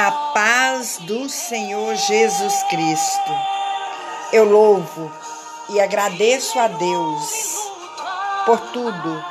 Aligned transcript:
A 0.00 0.12
paz 0.32 0.98
do 0.98 1.28
Senhor 1.28 1.96
Jesus 1.96 2.62
Cristo. 2.70 3.32
Eu 4.32 4.44
louvo 4.44 5.12
e 5.70 5.80
agradeço 5.80 6.56
a 6.56 6.68
Deus 6.68 7.56
por 8.46 8.60
tudo 8.70 9.24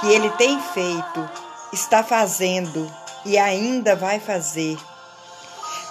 que 0.00 0.08
Ele 0.08 0.28
tem 0.30 0.60
feito, 0.60 1.30
está 1.72 2.02
fazendo 2.02 2.92
e 3.24 3.38
ainda 3.38 3.94
vai 3.94 4.18
fazer 4.18 4.76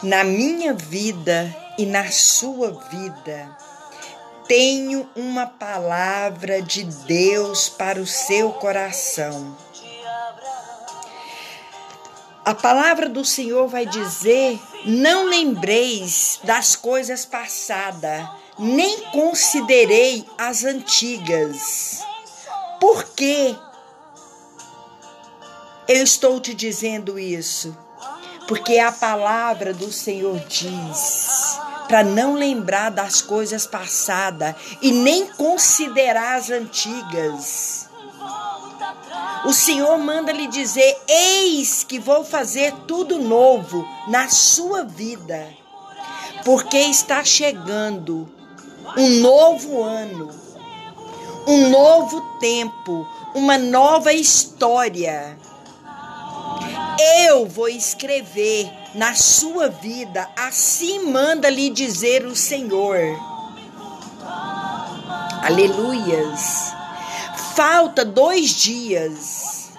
na 0.03 0.25
minha 0.25 0.73
vida 0.73 1.55
e 1.77 1.85
na 1.85 2.11
sua 2.11 2.71
vida. 2.91 3.57
Tenho 4.49 5.09
uma 5.15 5.45
palavra 5.45 6.61
de 6.61 6.83
Deus 6.83 7.69
para 7.69 8.01
o 8.01 8.05
seu 8.05 8.51
coração. 8.51 9.55
A 12.49 12.55
palavra 12.55 13.07
do 13.07 13.23
Senhor 13.23 13.67
vai 13.67 13.85
dizer: 13.85 14.59
Não 14.83 15.25
lembreis 15.25 16.39
das 16.43 16.75
coisas 16.75 17.23
passadas, 17.23 18.27
nem 18.57 19.01
considerei 19.11 20.25
as 20.35 20.63
antigas. 20.63 21.99
Por 22.79 23.03
que 23.09 23.55
eu 25.87 26.03
estou 26.03 26.39
te 26.39 26.55
dizendo 26.55 27.19
isso? 27.19 27.77
Porque 28.47 28.79
a 28.79 28.91
palavra 28.91 29.71
do 29.71 29.91
Senhor 29.91 30.39
diz 30.47 31.59
para 31.87 32.03
não 32.03 32.33
lembrar 32.33 32.89
das 32.89 33.21
coisas 33.21 33.67
passadas 33.67 34.55
e 34.81 34.91
nem 34.91 35.27
considerar 35.33 36.37
as 36.37 36.49
antigas. 36.49 37.88
O 39.49 39.53
Senhor 39.53 39.97
manda 39.97 40.31
lhe 40.31 40.45
dizer: 40.45 40.95
Eis 41.07 41.83
que 41.83 41.97
vou 41.97 42.23
fazer 42.23 42.71
tudo 42.87 43.17
novo 43.17 43.83
na 44.07 44.29
sua 44.29 44.83
vida, 44.83 45.47
porque 46.45 46.77
está 46.77 47.23
chegando 47.23 48.31
um 48.95 49.09
novo 49.21 49.81
ano, 49.81 50.29
um 51.47 51.67
novo 51.71 52.21
tempo, 52.39 53.07
uma 53.33 53.57
nova 53.57 54.13
história. 54.13 55.35
Eu 57.25 57.47
vou 57.47 57.67
escrever 57.67 58.71
na 58.93 59.15
sua 59.15 59.67
vida, 59.67 60.29
assim 60.37 61.11
manda 61.11 61.49
lhe 61.49 61.71
dizer 61.71 62.23
o 62.23 62.35
Senhor. 62.35 62.99
Aleluias 65.41 66.77
falta 67.59 68.05
dois 68.05 68.51
dias. 68.51 69.71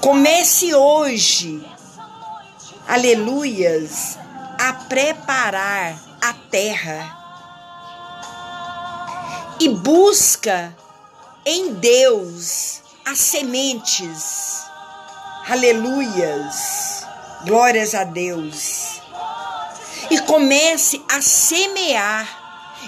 Comece 0.00 0.72
hoje, 0.72 1.68
aleluias, 2.86 4.16
a 4.56 4.72
preparar 4.72 5.98
a 6.22 6.32
terra 6.48 7.16
e 9.58 9.68
busca 9.68 10.72
em 11.44 11.74
Deus 11.74 12.82
as 13.04 13.18
sementes. 13.18 14.62
Aleluias. 15.48 17.04
Glórias 17.46 17.96
a 17.96 18.04
Deus. 18.04 19.02
E 20.08 20.20
comece 20.20 21.04
a 21.08 21.20
semear. 21.20 22.38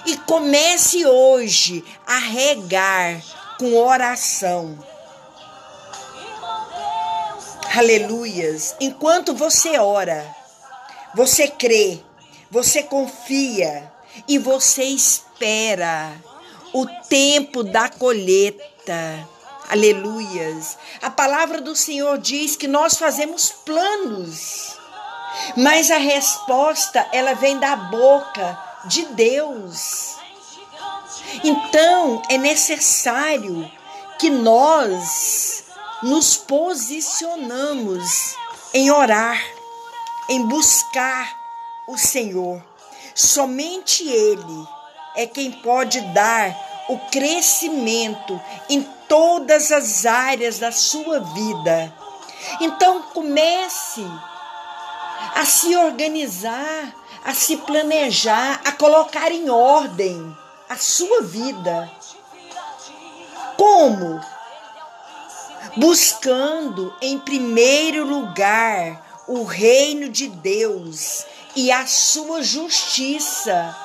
E 0.07 0.17
comece 0.19 1.05
hoje 1.05 1.85
a 2.07 2.17
regar 2.17 3.21
com 3.61 3.77
oração. 3.77 4.79
Aleluias. 7.77 8.75
Enquanto 8.81 9.35
você 9.35 9.79
ora, 9.79 10.27
você 11.15 11.47
crê, 11.47 12.01
você 12.51 12.83
confia 12.83 13.93
e 14.27 14.39
você 14.39 14.85
espera 14.85 16.11
o 16.73 16.87
tempo 17.07 17.63
da 17.63 17.91
colheita. 17.91 19.29
Aleluias. 19.69 20.79
A 21.03 21.11
palavra 21.11 21.61
do 21.61 21.77
Senhor 21.77 22.17
diz 22.17 22.57
que 22.57 22.67
nós 22.67 22.97
fazemos 22.97 23.51
planos, 23.51 24.75
mas 25.55 25.91
a 25.91 25.99
resposta 25.99 27.07
ela 27.13 27.35
vem 27.35 27.59
da 27.59 27.77
boca 27.77 28.59
de 28.87 29.05
Deus. 29.09 30.20
Então, 31.45 32.23
é 32.29 32.37
necessário 32.37 33.71
que 34.19 34.31
nós 34.31 35.65
nos 36.03 36.37
posicionamos 36.37 38.35
em 38.73 38.91
orar, 38.91 39.41
em 40.29 40.47
buscar 40.47 41.37
o 41.87 41.97
Senhor. 41.97 42.63
Somente 43.15 44.09
Ele 44.09 44.67
é 45.17 45.27
quem 45.27 45.51
pode 45.51 46.01
dar 46.13 46.57
o 46.89 46.99
crescimento 47.11 48.41
em 48.69 48.83
todas 49.09 49.73
as 49.73 50.07
áreas 50.07 50.59
da 50.59 50.73
sua 50.73 51.21
vida. 51.21 51.93
Então 52.61 53.03
comece 53.15 54.05
a 55.35 55.45
se 55.45 55.77
organizar, 55.77 56.95
a 57.25 57.35
se 57.35 57.57
planejar, 57.59 58.61
a 58.65 58.73
colocar 58.73 59.31
em 59.31 59.51
ordem 59.51 60.37
a 60.71 60.77
sua 60.77 61.23
vida. 61.23 61.91
Como? 63.57 64.21
Buscando 65.77 66.95
em 67.03 67.19
primeiro 67.19 68.05
lugar 68.05 69.25
o 69.27 69.43
reino 69.43 70.09
de 70.09 70.29
Deus 70.29 71.27
e 71.57 71.73
a 71.73 71.89
sua 71.89 72.45
justiça. 72.45 73.77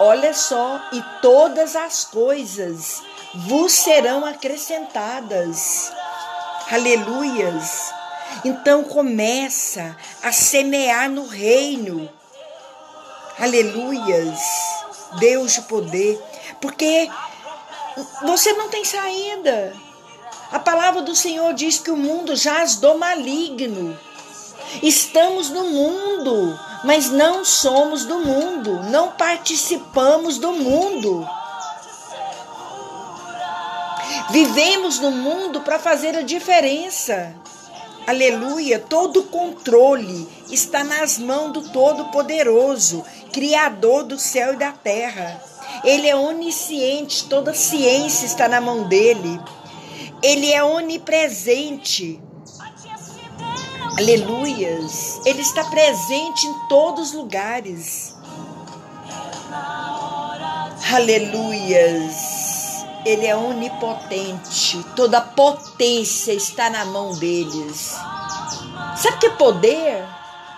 Olha 0.00 0.34
só, 0.34 0.80
e 0.92 1.00
todas 1.22 1.76
as 1.76 2.04
coisas 2.04 3.00
vos 3.46 3.72
serão 3.72 4.26
acrescentadas. 4.26 5.92
Aleluias. 6.72 7.94
Então 8.44 8.82
começa 8.82 9.96
a 10.20 10.32
semear 10.32 11.08
no 11.08 11.28
reino. 11.28 12.10
Aleluias. 13.38 14.83
Deus 15.18 15.52
de 15.52 15.62
poder, 15.62 16.22
porque 16.60 17.08
você 18.22 18.52
não 18.54 18.68
tem 18.68 18.84
saída. 18.84 19.74
A 20.50 20.58
palavra 20.58 21.02
do 21.02 21.14
Senhor 21.14 21.52
diz 21.54 21.78
que 21.78 21.90
o 21.90 21.96
mundo 21.96 22.36
jaz 22.36 22.76
do 22.76 22.96
maligno. 22.96 23.98
Estamos 24.82 25.50
no 25.50 25.64
mundo, 25.64 26.58
mas 26.84 27.10
não 27.10 27.44
somos 27.44 28.04
do 28.04 28.18
mundo, 28.18 28.82
não 28.90 29.12
participamos 29.12 30.38
do 30.38 30.52
mundo. 30.52 31.28
Vivemos 34.30 34.98
no 34.98 35.10
mundo 35.10 35.60
para 35.60 35.78
fazer 35.78 36.16
a 36.16 36.22
diferença. 36.22 37.34
Aleluia, 38.06 38.78
todo 38.78 39.20
o 39.20 39.24
controle 39.24 40.28
está 40.50 40.84
nas 40.84 41.18
mãos 41.18 41.52
do 41.52 41.70
Todo-Poderoso, 41.70 43.02
Criador 43.32 44.04
do 44.04 44.18
céu 44.18 44.52
e 44.52 44.56
da 44.56 44.72
terra. 44.72 45.42
Ele 45.82 46.06
é 46.06 46.14
onisciente, 46.14 47.24
toda 47.24 47.54
ciência 47.54 48.26
está 48.26 48.46
na 48.46 48.60
mão 48.60 48.86
dele. 48.88 49.40
Ele 50.22 50.52
é 50.52 50.62
onipresente. 50.62 52.20
Aleluias. 53.98 55.20
Ele 55.24 55.40
está 55.40 55.64
presente 55.64 56.46
em 56.46 56.68
todos 56.68 57.08
os 57.08 57.14
lugares. 57.14 58.14
Aleluias. 60.92 62.43
Ele 63.04 63.26
é 63.26 63.36
onipotente. 63.36 64.84
Toda 64.96 65.20
potência 65.20 66.32
está 66.32 66.70
na 66.70 66.84
mão 66.84 67.12
deles. 67.14 67.94
Sabe 68.96 69.16
o 69.16 69.20
que 69.20 69.26
é 69.26 69.30
poder? 69.30 70.04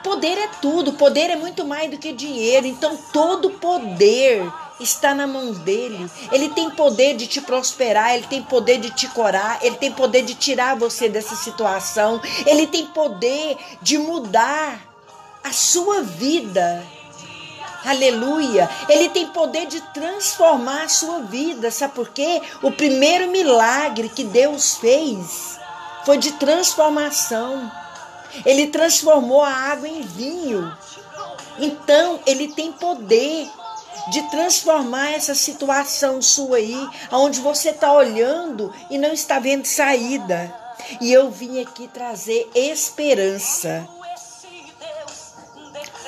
Poder 0.02 0.38
é 0.38 0.48
tudo. 0.60 0.92
Poder 0.92 1.30
é 1.30 1.36
muito 1.36 1.64
mais 1.64 1.90
do 1.90 1.98
que 1.98 2.12
dinheiro. 2.12 2.66
Então, 2.66 2.96
todo 3.12 3.50
poder 3.50 4.50
está 4.78 5.14
na 5.14 5.26
mão 5.26 5.52
dele. 5.52 6.08
Ele 6.30 6.48
tem 6.50 6.70
poder 6.70 7.16
de 7.16 7.26
te 7.26 7.40
prosperar, 7.40 8.14
ele 8.14 8.26
tem 8.26 8.42
poder 8.42 8.78
de 8.78 8.90
te 8.90 9.08
curar, 9.08 9.58
ele 9.62 9.76
tem 9.76 9.90
poder 9.90 10.22
de 10.22 10.34
tirar 10.34 10.76
você 10.76 11.08
dessa 11.08 11.34
situação, 11.34 12.20
ele 12.44 12.66
tem 12.66 12.86
poder 12.86 13.56
de 13.80 13.98
mudar 13.98 14.80
a 15.42 15.52
sua 15.52 16.02
vida. 16.02 16.84
Aleluia. 17.86 18.68
Ele 18.88 19.08
tem 19.10 19.28
poder 19.28 19.66
de 19.66 19.80
transformar 19.80 20.82
a 20.82 20.88
sua 20.88 21.20
vida. 21.20 21.70
Sabe 21.70 21.94
por 21.94 22.08
quê? 22.08 22.42
O 22.60 22.72
primeiro 22.72 23.30
milagre 23.30 24.08
que 24.08 24.24
Deus 24.24 24.74
fez 24.74 25.56
foi 26.04 26.18
de 26.18 26.32
transformação. 26.32 27.70
Ele 28.44 28.66
transformou 28.66 29.40
a 29.40 29.52
água 29.52 29.88
em 29.88 30.02
vinho. 30.02 30.76
Então, 31.60 32.18
ele 32.26 32.48
tem 32.48 32.72
poder 32.72 33.48
de 34.10 34.22
transformar 34.30 35.12
essa 35.12 35.34
situação 35.34 36.20
sua 36.20 36.56
aí, 36.56 36.88
onde 37.12 37.40
você 37.40 37.70
está 37.70 37.92
olhando 37.92 38.72
e 38.90 38.98
não 38.98 39.12
está 39.12 39.38
vendo 39.38 39.64
saída. 39.64 40.52
E 41.00 41.12
eu 41.12 41.30
vim 41.30 41.62
aqui 41.62 41.88
trazer 41.88 42.50
esperança. 42.54 43.88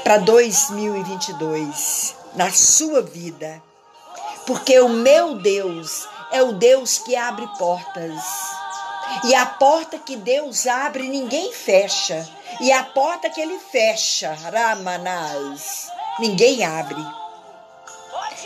Para 0.09 0.21
2022 0.21 2.17
na 2.35 2.51
sua 2.51 3.03
vida. 3.03 3.63
Porque 4.47 4.81
o 4.81 4.89
meu 4.89 5.35
Deus 5.35 6.09
é 6.33 6.43
o 6.43 6.55
Deus 6.55 6.97
que 6.97 7.15
abre 7.15 7.47
portas. 7.59 8.15
E 9.25 9.35
a 9.35 9.45
porta 9.45 9.99
que 9.99 10.17
Deus 10.17 10.67
abre, 10.67 11.07
ninguém 11.11 11.53
fecha. 11.53 12.27
E 12.59 12.73
a 12.73 12.85
porta 12.85 13.29
que 13.29 13.39
ele 13.39 13.59
fecha, 13.59 14.33
Ramanás, 14.33 15.93
ninguém 16.19 16.65
abre. 16.65 17.07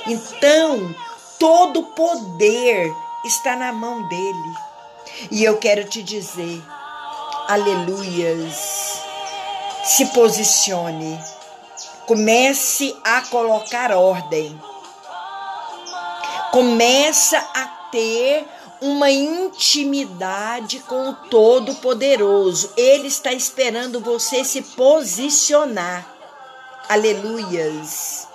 Então, 0.09 0.93
todo 1.39 1.85
poder 1.95 2.93
está 3.25 3.55
na 3.55 3.73
mão 3.73 4.03
dele. 4.09 4.55
E 5.31 5.45
eu 5.45 5.59
quero 5.59 5.85
te 5.85 6.03
dizer, 6.03 6.61
aleluias, 7.47 9.01
se 9.85 10.07
posicione, 10.07 11.21
comece 12.07 12.97
a 13.05 13.23
colocar 13.23 13.93
ordem, 13.93 14.61
começa 16.51 17.39
a 17.39 17.67
ter 17.91 18.47
uma 18.81 19.11
intimidade 19.11 20.81
com 20.81 21.11
o 21.11 21.15
Todo-Poderoso. 21.15 22.73
Ele 22.77 23.07
está 23.07 23.33
esperando 23.33 24.01
você 24.01 24.45
se 24.45 24.61
posicionar. 24.61 26.05
Aleluias. 26.89 28.27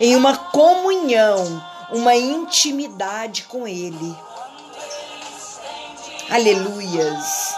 Em 0.00 0.16
uma 0.16 0.36
comunhão, 0.36 1.62
uma 1.90 2.16
intimidade 2.16 3.44
com 3.44 3.68
Ele. 3.68 4.16
Aleluias. 6.30 7.54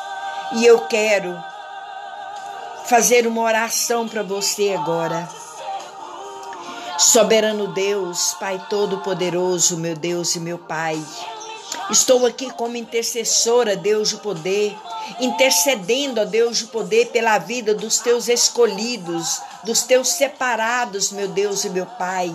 E 0.55 0.67
eu 0.67 0.81
quero 0.89 1.41
fazer 2.87 3.27
uma 3.29 3.43
oração 3.43 4.09
para 4.09 4.25
você 4.25 4.73
agora. 4.73 5.29
Soberano 6.97 7.69
Deus, 7.69 8.35
Pai 8.39 8.65
Todo-Poderoso, 8.71 9.77
meu 9.77 9.97
Deus 9.97 10.37
e 10.37 10.41
meu 10.41 10.59
Pai. 10.59 11.03
Estou 11.91 12.25
aqui 12.25 12.51
como 12.53 12.77
intercessora, 12.77 13.75
Deus 13.75 14.11
de 14.11 14.17
poder, 14.19 14.77
intercedendo, 15.19 16.21
a 16.21 16.25
Deus 16.25 16.59
de 16.59 16.67
poder, 16.67 17.07
pela 17.07 17.37
vida 17.39 17.75
dos 17.75 17.99
teus 17.99 18.29
escolhidos, 18.29 19.41
dos 19.65 19.83
teus 19.83 20.09
separados, 20.09 21.11
meu 21.11 21.27
Deus 21.27 21.65
e 21.65 21.71
meu 21.71 21.85
Pai. 21.85 22.35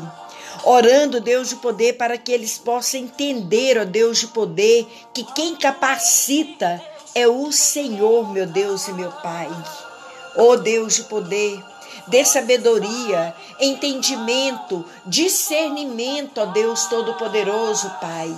Orando, 0.66 1.22
Deus 1.22 1.50
de 1.50 1.56
poder, 1.56 1.94
para 1.94 2.18
que 2.18 2.32
eles 2.32 2.58
possam 2.58 3.00
entender, 3.00 3.78
ó 3.78 3.86
Deus 3.86 4.20
de 4.20 4.28
poder, 4.28 4.86
que 5.14 5.24
quem 5.24 5.56
capacita 5.56 6.84
é 7.16 7.26
o 7.28 7.50
Senhor, 7.52 8.30
meu 8.30 8.46
Deus 8.46 8.90
e 8.90 8.94
meu 8.94 9.12
Pai. 9.12 9.50
Ó 10.36 10.58
Deus 10.58 10.96
de 10.96 11.04
poder, 11.04 11.64
dê 12.10 12.26
sabedoria, 12.26 13.36
entendimento, 13.60 14.86
discernimento, 15.06 16.40
ó 16.40 16.46
Deus 16.46 16.86
Todo-Poderoso, 16.86 17.90
Pai. 18.02 18.36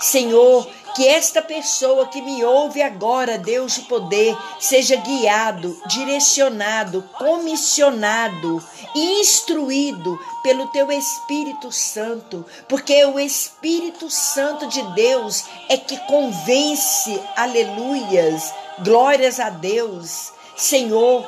Senhor, 0.00 0.66
que 0.94 1.06
esta 1.06 1.40
pessoa 1.40 2.08
que 2.08 2.20
me 2.20 2.44
ouve 2.44 2.82
agora, 2.82 3.38
Deus 3.38 3.74
de 3.74 3.82
poder, 3.82 4.36
seja 4.58 4.96
guiado, 4.96 5.80
direcionado, 5.86 7.02
comissionado, 7.16 8.62
instruído 8.94 10.18
pelo 10.42 10.66
teu 10.68 10.90
Espírito 10.90 11.70
Santo, 11.70 12.44
porque 12.68 13.04
o 13.04 13.18
Espírito 13.18 14.10
Santo 14.10 14.66
de 14.66 14.82
Deus 14.94 15.44
é 15.68 15.76
que 15.76 15.96
convence, 16.06 17.18
aleluias, 17.36 18.52
glórias 18.80 19.40
a 19.40 19.50
Deus. 19.50 20.32
Senhor, 20.56 21.26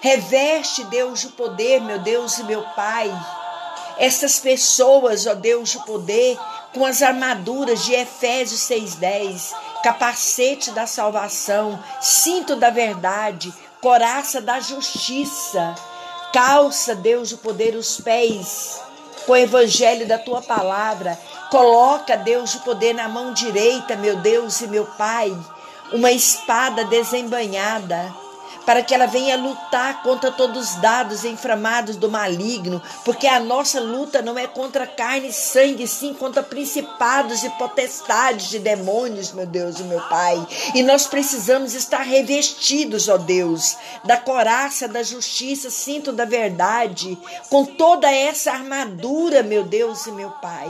reveste, 0.00 0.84
Deus, 0.84 1.20
de 1.20 1.28
poder, 1.28 1.80
meu 1.80 1.98
Deus 1.98 2.38
e 2.38 2.44
meu 2.44 2.62
Pai. 2.74 3.10
Essas 3.98 4.38
pessoas, 4.38 5.26
ó 5.26 5.34
Deus 5.34 5.70
de 5.70 5.78
poder, 5.84 6.38
com 6.74 6.84
as 6.84 7.02
armaduras 7.02 7.84
de 7.84 7.94
Efésios 7.94 8.60
6:10, 8.60 9.54
capacete 9.82 10.70
da 10.72 10.86
salvação, 10.86 11.82
cinto 12.00 12.56
da 12.56 12.70
verdade, 12.70 13.52
coraça 13.80 14.40
da 14.40 14.60
justiça, 14.60 15.74
calça, 16.32 16.94
Deus, 16.94 17.32
o 17.32 17.38
poder, 17.38 17.74
os 17.74 18.00
pés 18.00 18.80
com 19.26 19.32
o 19.32 19.36
evangelho 19.36 20.06
da 20.06 20.18
tua 20.18 20.40
palavra. 20.40 21.18
Coloca, 21.50 22.16
Deus, 22.16 22.54
o 22.54 22.60
poder 22.60 22.94
na 22.94 23.08
mão 23.08 23.32
direita, 23.32 23.96
meu 23.96 24.16
Deus 24.18 24.60
e 24.60 24.68
meu 24.68 24.86
Pai, 24.86 25.36
uma 25.92 26.12
espada 26.12 26.84
desembanhada 26.84 28.14
para 28.64 28.82
que 28.82 28.94
ela 28.94 29.06
venha 29.06 29.36
lutar 29.36 30.02
contra 30.02 30.30
todos 30.30 30.70
os 30.70 30.76
dados 30.76 31.24
inflamados 31.24 31.96
do 31.96 32.10
maligno, 32.10 32.82
porque 33.04 33.26
a 33.26 33.40
nossa 33.40 33.80
luta 33.80 34.22
não 34.22 34.38
é 34.38 34.46
contra 34.46 34.86
carne 34.86 35.28
e 35.28 35.32
sangue, 35.32 35.86
sim 35.86 36.14
contra 36.14 36.42
principados 36.42 37.42
e 37.42 37.50
potestades 37.50 38.48
de 38.48 38.58
demônios, 38.58 39.32
meu 39.32 39.46
Deus 39.46 39.78
e 39.78 39.82
meu 39.84 40.00
Pai. 40.08 40.46
E 40.74 40.82
nós 40.82 41.06
precisamos 41.06 41.74
estar 41.74 42.02
revestidos, 42.02 43.08
ó 43.08 43.16
Deus, 43.16 43.76
da 44.04 44.16
coraça 44.16 44.88
da 44.88 45.02
justiça, 45.02 45.70
cinto 45.70 46.12
da 46.12 46.24
verdade, 46.24 47.18
com 47.48 47.64
toda 47.64 48.10
essa 48.10 48.52
armadura, 48.52 49.42
meu 49.42 49.64
Deus 49.64 50.06
e 50.06 50.12
meu 50.12 50.30
Pai. 50.30 50.68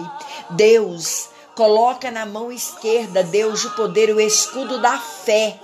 Deus, 0.50 1.28
coloca 1.54 2.10
na 2.10 2.26
mão 2.26 2.52
esquerda, 2.52 3.22
Deus, 3.22 3.64
o 3.64 3.70
poder, 3.70 4.14
o 4.14 4.20
escudo 4.20 4.78
da 4.80 4.98
fé 4.98 5.58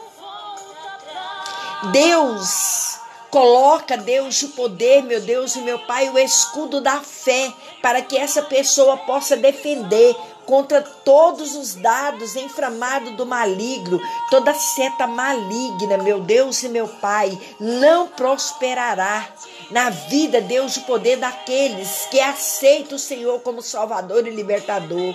Deus 1.90 3.00
coloca, 3.30 3.96
Deus, 3.96 4.42
o 4.42 4.48
poder, 4.50 5.02
meu 5.02 5.18
Deus 5.20 5.56
e 5.56 5.62
meu 5.62 5.78
Pai, 5.78 6.10
o 6.10 6.18
escudo 6.18 6.82
da 6.82 7.00
fé, 7.00 7.50
para 7.80 8.02
que 8.02 8.16
essa 8.16 8.42
pessoa 8.42 8.98
possa 8.98 9.34
defender 9.36 10.14
contra 10.44 10.82
todos 10.82 11.56
os 11.56 11.74
dados 11.74 12.36
inflamados 12.36 13.16
do 13.16 13.24
maligno, 13.24 13.98
toda 14.30 14.52
seta 14.52 15.06
maligna, 15.06 15.96
meu 15.98 16.20
Deus 16.20 16.62
e 16.62 16.68
meu 16.68 16.86
Pai, 16.86 17.36
não 17.58 18.06
prosperará 18.08 19.26
na 19.70 19.88
vida, 19.88 20.40
Deus, 20.42 20.76
o 20.76 20.82
poder 20.82 21.16
daqueles 21.16 22.06
que 22.10 22.20
aceitam 22.20 22.96
o 22.96 23.00
Senhor 23.00 23.40
como 23.40 23.62
Salvador 23.62 24.26
e 24.26 24.30
Libertador. 24.30 25.14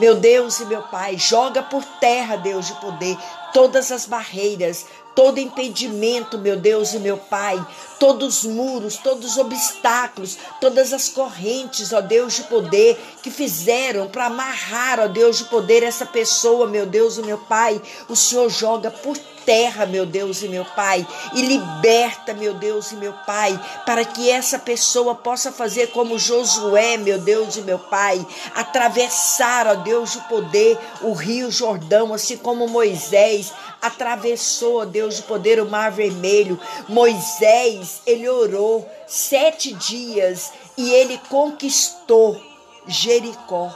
Meu 0.00 0.16
Deus 0.16 0.58
e 0.58 0.64
meu 0.64 0.82
Pai, 0.82 1.16
joga 1.16 1.62
por 1.62 1.84
terra, 2.00 2.36
Deus 2.36 2.66
de 2.66 2.74
poder, 2.80 3.16
todas 3.52 3.92
as 3.92 4.06
barreiras, 4.06 4.84
todo 5.14 5.38
impedimento, 5.38 6.38
meu 6.38 6.56
Deus 6.56 6.92
e 6.94 6.98
meu 6.98 7.16
Pai, 7.16 7.64
todos 7.98 8.44
os 8.44 8.50
muros, 8.50 8.96
todos 8.96 9.32
os 9.32 9.38
obstáculos, 9.38 10.38
todas 10.60 10.92
as 10.92 11.08
correntes, 11.08 11.92
ó 11.92 12.00
Deus 12.00 12.34
de 12.34 12.42
poder, 12.44 12.98
que 13.22 13.30
fizeram 13.30 14.08
para 14.08 14.26
amarrar, 14.26 15.00
ó 15.00 15.08
Deus 15.08 15.38
de 15.38 15.44
poder, 15.44 15.82
essa 15.82 16.06
pessoa, 16.06 16.66
meu 16.66 16.86
Deus 16.86 17.18
e 17.18 17.22
meu 17.22 17.38
Pai, 17.38 17.80
o 18.08 18.16
Senhor 18.16 18.48
joga 18.50 18.90
por 18.90 19.16
terra, 19.44 19.84
meu 19.86 20.06
Deus 20.06 20.42
e 20.42 20.48
meu 20.48 20.64
Pai, 20.64 21.06
e 21.34 21.42
liberta, 21.42 22.32
meu 22.32 22.54
Deus 22.54 22.92
e 22.92 22.96
meu 22.96 23.12
Pai, 23.26 23.58
para 23.84 24.04
que 24.04 24.30
essa 24.30 24.58
pessoa 24.58 25.14
possa 25.14 25.52
fazer 25.52 25.88
como 25.88 26.18
Josué, 26.18 26.96
meu 26.96 27.18
Deus 27.18 27.56
e 27.56 27.60
meu 27.62 27.78
Pai, 27.78 28.24
atravessar, 28.54 29.66
ó 29.66 29.74
Deus 29.74 30.12
de 30.12 30.20
poder, 30.28 30.78
o 31.02 31.12
rio 31.12 31.50
Jordão, 31.50 32.14
assim 32.14 32.36
como 32.36 32.68
Moisés 32.68 33.52
atravessou, 33.84 34.80
ó 34.80 34.84
Deus 34.84 35.16
de 35.16 35.22
poder, 35.22 35.60
o 35.60 35.68
mar 35.68 35.90
vermelho. 35.90 36.58
Moisés, 36.88 37.83
ele 38.06 38.28
orou 38.28 38.88
sete 39.06 39.72
dias 39.74 40.52
e 40.76 40.90
ele 40.92 41.18
conquistou 41.28 42.40
Jericó. 42.86 43.74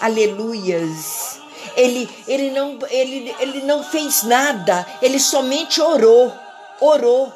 Aleluias. 0.00 1.38
Ele, 1.76 2.08
ele, 2.26 2.50
não, 2.50 2.78
ele, 2.88 3.34
ele 3.38 3.60
não 3.62 3.84
fez 3.84 4.22
nada, 4.22 4.86
ele 5.00 5.20
somente 5.20 5.80
orou, 5.80 6.32
orou. 6.80 7.32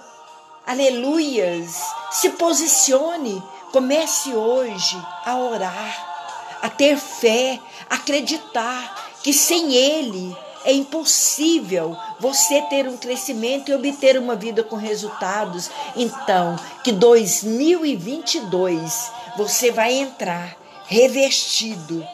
Aleluias. 0.66 1.78
Se 2.10 2.30
posicione, 2.30 3.42
comece 3.70 4.32
hoje 4.32 4.96
a 5.26 5.36
orar, 5.36 6.58
a 6.62 6.70
ter 6.70 6.96
fé, 6.96 7.60
acreditar 7.90 9.10
que 9.22 9.32
sem 9.32 9.74
Ele 9.74 10.36
é 10.64 10.72
impossível 10.72 11.96
você 12.18 12.62
ter 12.62 12.88
um 12.88 12.96
crescimento 12.96 13.70
e 13.70 13.74
obter 13.74 14.18
uma 14.18 14.34
vida 14.34 14.64
com 14.64 14.76
resultados. 14.76 15.70
Então, 15.94 16.58
que 16.82 16.90
2022 16.90 19.12
você 19.36 19.70
vai 19.70 19.92
entrar 19.92 20.56
revestido 20.86 22.04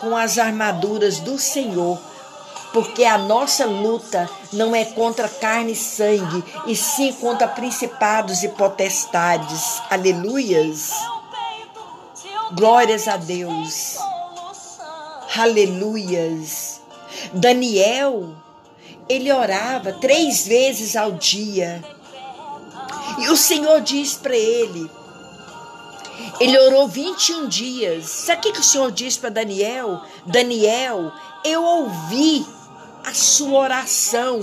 com 0.00 0.16
as 0.16 0.38
armaduras 0.38 1.18
do 1.18 1.38
Senhor, 1.38 1.98
porque 2.72 3.04
a 3.04 3.18
nossa 3.18 3.64
luta 3.64 4.28
não 4.52 4.74
é 4.74 4.84
contra 4.84 5.28
carne 5.28 5.72
e 5.72 5.76
sangue, 5.76 6.44
e 6.66 6.76
sim 6.76 7.12
contra 7.14 7.48
principados 7.48 8.42
e 8.42 8.48
potestades. 8.50 9.80
Aleluias. 9.90 10.90
Glórias 12.52 13.08
a 13.08 13.16
Deus. 13.16 13.96
Aleluias. 15.36 16.75
Daniel, 17.32 18.34
ele 19.08 19.32
orava 19.32 19.92
três 19.92 20.46
vezes 20.46 20.96
ao 20.96 21.12
dia. 21.12 21.82
E 23.18 23.28
o 23.28 23.36
Senhor 23.36 23.80
diz 23.80 24.14
para 24.14 24.36
ele: 24.36 24.90
ele 26.38 26.58
orou 26.58 26.88
21 26.88 27.48
dias. 27.48 28.06
Sabe 28.06 28.38
o 28.38 28.42
que, 28.42 28.52
que 28.52 28.60
o 28.60 28.64
Senhor 28.64 28.90
disse 28.92 29.18
para 29.18 29.30
Daniel? 29.30 30.02
Daniel, 30.26 31.12
eu 31.44 31.62
ouvi 31.62 32.44
a 33.04 33.14
sua 33.14 33.60
oração 33.60 34.40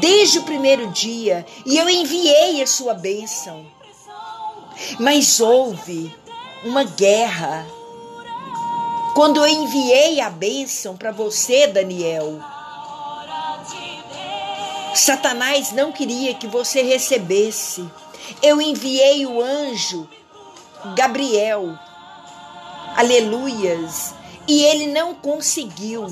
desde 0.00 0.38
o 0.38 0.44
primeiro 0.44 0.88
dia 0.88 1.44
e 1.64 1.76
eu 1.76 1.88
enviei 1.88 2.62
a 2.62 2.66
sua 2.66 2.94
bênção. 2.94 3.64
Mas 4.98 5.40
houve 5.40 6.14
uma 6.64 6.84
guerra. 6.84 7.66
Quando 9.14 9.38
eu 9.38 9.46
enviei 9.46 10.20
a 10.20 10.30
bênção 10.30 10.96
para 10.96 11.12
você, 11.12 11.66
Daniel, 11.66 12.40
Satanás 14.94 15.70
não 15.72 15.92
queria 15.92 16.34
que 16.34 16.46
você 16.46 16.82
recebesse. 16.82 17.84
Eu 18.42 18.60
enviei 18.60 19.26
o 19.26 19.42
anjo 19.42 20.08
Gabriel. 20.96 21.78
Aleluias. 22.96 24.14
E 24.48 24.64
ele 24.64 24.86
não 24.86 25.14
conseguiu. 25.14 26.06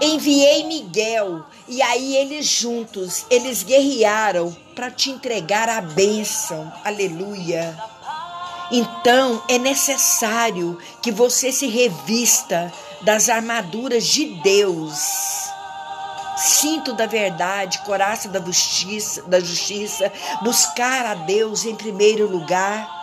Enviei 0.00 0.64
Miguel 0.64 1.44
e 1.66 1.82
aí 1.82 2.16
eles 2.16 2.46
juntos, 2.46 3.26
eles 3.28 3.64
guerrearam 3.64 4.54
para 4.74 4.90
te 4.90 5.10
entregar 5.10 5.68
a 5.68 5.80
bênção. 5.80 6.72
Aleluia. 6.84 7.76
Então 8.70 9.42
é 9.48 9.58
necessário 9.58 10.78
que 11.00 11.12
você 11.12 11.52
se 11.52 11.66
revista 11.66 12.72
das 13.02 13.28
armaduras 13.28 14.06
de 14.06 14.24
Deus. 14.42 14.98
Cinto 16.36 16.92
da 16.92 17.06
verdade, 17.06 17.78
coraça 17.80 18.28
da 18.28 18.40
justiça, 18.40 19.22
da 19.22 19.40
justiça, 19.40 20.12
buscar 20.42 21.06
a 21.06 21.14
Deus 21.14 21.64
em 21.64 21.74
primeiro 21.74 22.28
lugar 22.28 22.96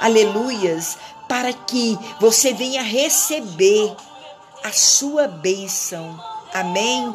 aleluias, 0.00 0.98
para 1.28 1.52
que 1.52 1.98
você 2.20 2.52
venha 2.52 2.82
receber 2.82 3.94
a 4.62 4.72
sua 4.72 5.26
bênção. 5.26 6.18
Amém? 6.52 7.14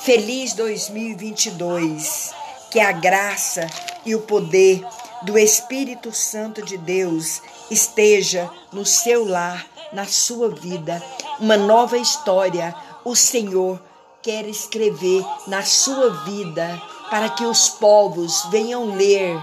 Feliz 0.00 0.52
2022. 0.54 2.32
Que 2.70 2.80
a 2.80 2.92
graça 2.92 3.66
e 4.04 4.14
o 4.14 4.20
poder 4.22 4.84
do 5.24 5.38
Espírito 5.38 6.12
Santo 6.12 6.62
de 6.62 6.76
Deus 6.76 7.40
esteja 7.70 8.50
no 8.72 8.84
seu 8.84 9.26
lar, 9.26 9.66
na 9.92 10.06
sua 10.06 10.48
vida. 10.48 11.02
Uma 11.38 11.56
nova 11.56 11.98
história 11.98 12.74
o 13.04 13.14
Senhor 13.14 13.80
quer 14.22 14.46
escrever 14.46 15.24
na 15.46 15.62
sua 15.62 16.10
vida 16.24 16.80
para 17.10 17.28
que 17.28 17.44
os 17.44 17.68
povos 17.68 18.44
venham 18.50 18.94
ler 18.94 19.36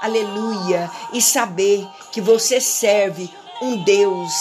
aleluia, 0.00 0.90
e 1.12 1.20
saber 1.20 1.86
que 2.12 2.20
você 2.20 2.60
serve 2.60 3.30
um 3.60 3.82
Deus, 3.82 4.32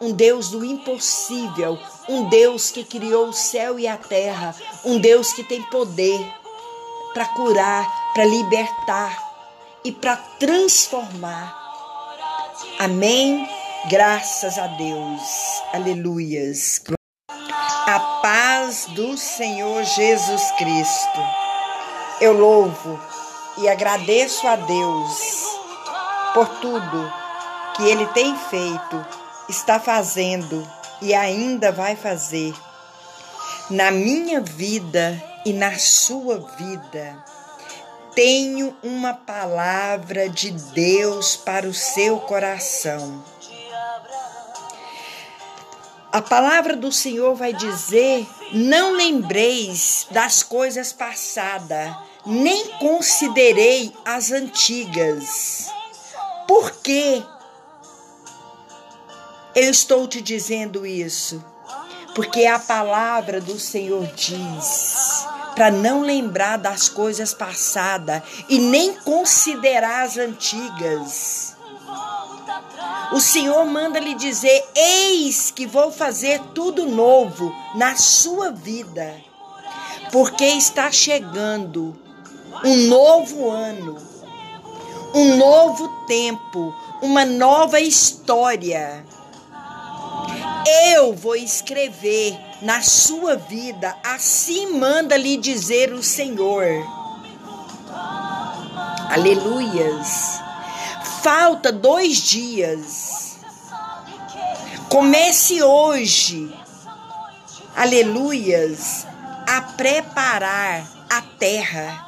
um 0.00 0.12
Deus 0.12 0.50
do 0.50 0.64
impossível, 0.64 1.78
um 2.08 2.28
Deus 2.28 2.70
que 2.70 2.84
criou 2.84 3.28
o 3.28 3.32
céu 3.32 3.78
e 3.78 3.86
a 3.86 3.96
terra, 3.96 4.54
um 4.84 4.98
Deus 4.98 5.32
que 5.32 5.44
tem 5.44 5.62
poder 5.62 6.20
para 7.12 7.26
curar, 7.26 8.12
para 8.12 8.24
libertar 8.24 9.23
e 9.84 9.92
para 9.92 10.16
transformar. 10.16 11.54
Amém? 12.78 13.46
Graças 13.90 14.58
a 14.58 14.66
Deus. 14.66 15.62
Aleluias. 15.74 16.82
A 17.86 18.00
paz 18.22 18.86
do 18.86 19.16
Senhor 19.18 19.84
Jesus 19.84 20.50
Cristo. 20.52 21.20
Eu 22.20 22.32
louvo 22.32 22.98
e 23.58 23.68
agradeço 23.68 24.46
a 24.48 24.56
Deus 24.56 25.44
por 26.32 26.48
tudo 26.60 27.12
que 27.76 27.82
Ele 27.82 28.06
tem 28.08 28.36
feito, 28.36 29.06
está 29.48 29.78
fazendo 29.78 30.66
e 31.02 31.12
ainda 31.12 31.70
vai 31.70 31.94
fazer 31.94 32.54
na 33.68 33.90
minha 33.90 34.40
vida 34.40 35.22
e 35.44 35.52
na 35.52 35.76
sua 35.78 36.38
vida. 36.56 37.33
Tenho 38.14 38.76
uma 38.82 39.14
palavra 39.14 40.28
de 40.28 40.50
Deus 40.50 41.36
para 41.36 41.66
o 41.66 41.74
seu 41.74 42.18
coração. 42.20 43.24
A 46.12 46.22
palavra 46.22 46.76
do 46.76 46.92
Senhor 46.92 47.34
vai 47.34 47.52
dizer: 47.52 48.26
Não 48.52 48.92
lembreis 48.92 50.06
das 50.10 50.42
coisas 50.42 50.92
passadas 50.92 51.94
nem 52.26 52.68
considerei 52.78 53.92
as 54.04 54.30
antigas. 54.32 55.68
Por 56.48 56.70
que 56.72 57.22
eu 59.54 59.70
estou 59.70 60.08
te 60.08 60.20
dizendo 60.20 60.86
isso? 60.86 61.44
Porque 62.14 62.46
a 62.46 62.58
palavra 62.58 63.40
do 63.40 63.58
Senhor 63.58 64.06
diz 64.14 65.26
para 65.54 65.70
não 65.70 66.02
lembrar 66.02 66.58
das 66.58 66.88
coisas 66.88 67.32
passadas 67.32 68.22
e 68.48 68.58
nem 68.58 68.94
considerar 68.94 70.04
as 70.04 70.16
antigas. 70.18 71.56
O 73.12 73.20
Senhor 73.20 73.64
manda 73.64 73.98
lhe 73.98 74.14
dizer: 74.14 74.64
Eis 74.74 75.50
que 75.50 75.66
vou 75.66 75.90
fazer 75.90 76.40
tudo 76.54 76.86
novo 76.86 77.54
na 77.74 77.96
sua 77.96 78.50
vida, 78.50 79.14
porque 80.10 80.44
está 80.44 80.90
chegando 80.90 81.96
um 82.64 82.88
novo 82.88 83.50
ano, 83.50 83.96
um 85.14 85.36
novo 85.36 85.88
tempo, 86.06 86.74
uma 87.00 87.24
nova 87.24 87.80
história. 87.80 89.04
Eu 90.66 91.14
vou 91.14 91.36
escrever 91.36 92.38
na 92.62 92.82
sua 92.82 93.36
vida, 93.36 93.94
assim 94.02 94.78
manda 94.78 95.16
lhe 95.16 95.36
dizer 95.36 95.92
o 95.92 96.02
Senhor. 96.02 96.64
Aleluias. 99.10 100.40
Falta 101.22 101.70
dois 101.70 102.18
dias. 102.18 103.38
Comece 104.88 105.62
hoje, 105.62 106.54
aleluias, 107.74 109.06
a 109.46 109.60
preparar 109.60 110.86
a 111.10 111.22
terra 111.38 112.04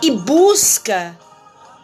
e 0.00 0.10
busca 0.10 1.18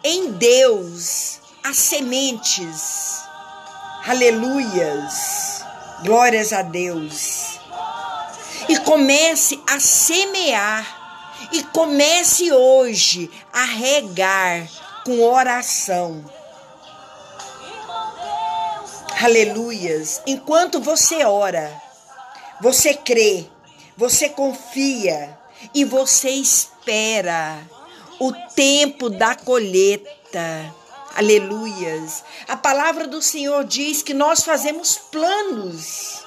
em 0.02 0.32
Deus 0.32 1.40
as 1.62 1.76
sementes. 1.76 3.23
Aleluias. 4.06 5.64
Glórias 6.02 6.52
a 6.52 6.60
Deus. 6.60 7.58
E 8.68 8.78
comece 8.80 9.58
a 9.66 9.80
semear. 9.80 11.48
E 11.50 11.62
comece 11.62 12.52
hoje 12.52 13.30
a 13.50 13.64
regar 13.64 14.68
com 15.06 15.22
oração. 15.22 16.22
Aleluias. 19.22 20.20
Enquanto 20.26 20.80
você 20.80 21.24
ora, 21.24 21.72
você 22.60 22.92
crê, 22.92 23.46
você 23.96 24.28
confia 24.28 25.38
e 25.74 25.82
você 25.82 26.28
espera 26.28 27.58
o 28.20 28.32
tempo 28.54 29.08
da 29.08 29.34
colheita. 29.34 30.74
Aleluias. 31.14 32.24
A 32.48 32.56
palavra 32.56 33.06
do 33.06 33.22
Senhor 33.22 33.64
diz 33.64 34.02
que 34.02 34.12
nós 34.12 34.42
fazemos 34.42 34.96
planos, 34.96 36.24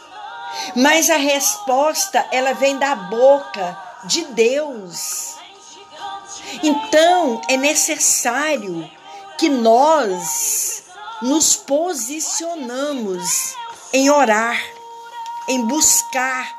mas 0.76 1.10
a 1.10 1.18
resposta 1.18 2.26
ela 2.32 2.54
vem 2.54 2.78
da 2.78 2.96
boca 2.96 3.78
de 4.06 4.24
Deus. 4.26 5.36
Então 6.64 7.42
é 7.50 7.58
necessário 7.58 8.90
que 9.38 9.50
nós 9.50 10.84
nos 11.22 11.56
posicionamos 11.56 13.56
em 13.92 14.10
orar, 14.10 14.58
em 15.50 15.66
buscar 15.66 16.56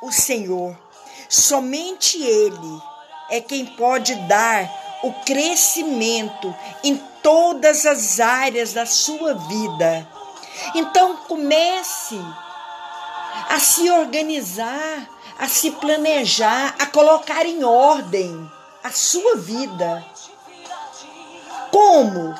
o 0.00 0.12
Senhor. 0.12 0.78
Somente 1.28 2.22
Ele 2.22 2.80
é 3.28 3.40
quem 3.40 3.66
pode 3.66 4.14
dar 4.26 4.70
o 5.02 5.12
crescimento 5.24 6.54
em 6.84 6.96
todas 7.22 7.86
as 7.86 8.20
áreas 8.20 8.72
da 8.72 8.86
sua 8.86 9.34
vida. 9.34 10.06
Então 10.74 11.16
comece 11.28 12.20
a 13.48 13.58
se 13.58 13.90
organizar, 13.90 15.08
a 15.38 15.48
se 15.48 15.70
planejar, 15.72 16.74
a 16.78 16.86
colocar 16.86 17.46
em 17.46 17.64
ordem 17.64 18.50
a 18.82 18.90
sua 18.90 19.36
vida. 19.36 20.04
Como? 21.70 22.34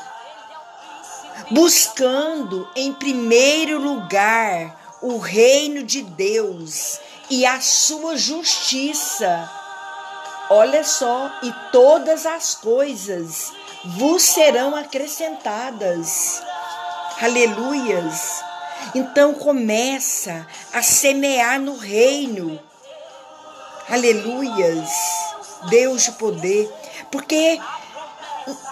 Buscando 1.50 2.68
em 2.74 2.92
primeiro 2.92 3.78
lugar 3.78 4.98
o 5.00 5.18
reino 5.18 5.82
de 5.82 6.02
Deus 6.02 6.98
e 7.28 7.44
a 7.44 7.60
sua 7.60 8.16
justiça 8.16 9.50
olha 10.52 10.84
só, 10.84 11.30
e 11.42 11.50
todas 11.72 12.26
as 12.26 12.54
coisas 12.54 13.52
vos 13.84 14.22
serão 14.22 14.76
acrescentadas. 14.76 16.42
Aleluias. 17.20 18.42
Então 18.94 19.34
começa 19.34 20.46
a 20.72 20.82
semear 20.82 21.60
no 21.60 21.76
reino. 21.76 22.60
Aleluias. 23.88 24.90
Deus 25.68 26.04
de 26.04 26.12
poder. 26.12 26.72
Porque 27.10 27.60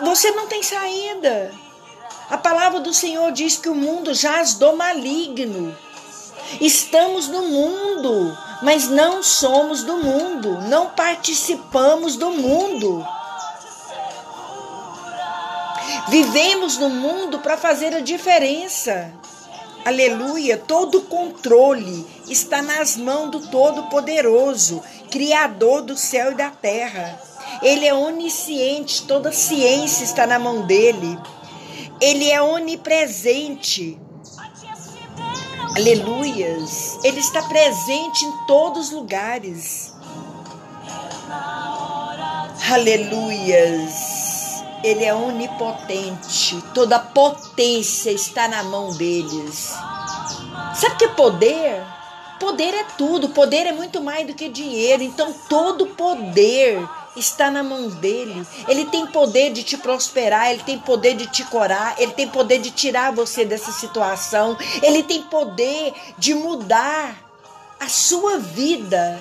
você 0.00 0.30
não 0.32 0.46
tem 0.46 0.62
saída. 0.62 1.52
A 2.28 2.38
palavra 2.38 2.80
do 2.80 2.94
Senhor 2.94 3.32
diz 3.32 3.56
que 3.56 3.68
o 3.68 3.74
mundo 3.74 4.14
jaz 4.14 4.54
do 4.54 4.76
maligno. 4.76 5.76
Estamos 6.60 7.28
no 7.28 7.42
mundo, 7.42 8.36
mas 8.62 8.88
não 8.88 9.22
somos 9.22 9.84
do 9.84 9.98
mundo, 9.98 10.60
não 10.62 10.90
participamos 10.90 12.16
do 12.16 12.30
mundo. 12.30 13.06
Vivemos 16.08 16.76
no 16.78 16.88
mundo 16.88 17.38
para 17.38 17.56
fazer 17.56 17.94
a 17.94 18.00
diferença. 18.00 19.12
Aleluia, 19.84 20.58
todo 20.58 20.98
o 20.98 21.02
controle 21.02 22.06
está 22.28 22.60
nas 22.60 22.96
mãos 22.96 23.30
do 23.30 23.48
Todo-Poderoso, 23.48 24.82
Criador 25.10 25.82
do 25.82 25.96
céu 25.96 26.32
e 26.32 26.34
da 26.34 26.50
terra. 26.50 27.18
Ele 27.62 27.86
é 27.86 27.94
onisciente, 27.94 29.06
toda 29.06 29.32
ciência 29.32 30.04
está 30.04 30.26
na 30.26 30.38
mão 30.38 30.66
dele. 30.66 31.18
Ele 32.00 32.30
é 32.30 32.40
onipresente. 32.40 33.98
Aleluias. 35.76 36.98
Ele 37.04 37.20
está 37.20 37.42
presente 37.42 38.24
em 38.24 38.46
todos 38.46 38.88
os 38.88 38.92
lugares. 38.92 39.94
Aleluias. 42.70 44.09
Ele 44.82 45.04
é 45.04 45.14
onipotente. 45.14 46.62
Toda 46.74 46.98
potência 46.98 48.10
está 48.10 48.48
na 48.48 48.62
mão 48.62 48.90
deles. 48.96 49.74
Sabe 50.74 50.96
que 50.96 51.08
poder? 51.08 51.82
Poder 52.38 52.74
é 52.74 52.84
tudo. 52.96 53.28
Poder 53.30 53.66
é 53.66 53.72
muito 53.72 54.02
mais 54.02 54.26
do 54.26 54.34
que 54.34 54.48
dinheiro. 54.48 55.02
Então, 55.02 55.34
todo 55.48 55.86
poder 55.86 56.82
está 57.16 57.50
na 57.50 57.62
mão 57.62 57.88
dele. 57.88 58.46
Ele 58.68 58.86
tem 58.86 59.06
poder 59.06 59.52
de 59.52 59.62
te 59.62 59.76
prosperar, 59.76 60.50
ele 60.50 60.62
tem 60.62 60.78
poder 60.78 61.14
de 61.14 61.26
te 61.26 61.44
curar, 61.44 61.94
ele 61.98 62.12
tem 62.12 62.28
poder 62.28 62.58
de 62.58 62.70
tirar 62.70 63.12
você 63.12 63.44
dessa 63.44 63.72
situação, 63.72 64.56
ele 64.82 65.02
tem 65.02 65.22
poder 65.22 65.92
de 66.16 66.34
mudar 66.34 67.16
a 67.78 67.88
sua 67.88 68.38
vida. 68.38 69.18